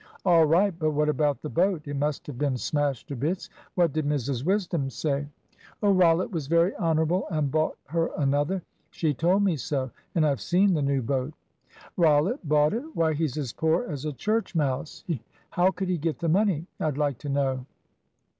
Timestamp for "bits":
3.15-3.51